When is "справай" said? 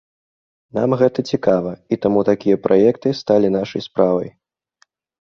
3.91-4.29